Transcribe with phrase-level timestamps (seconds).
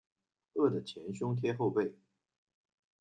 [0.55, 1.93] 饿得前胸贴后背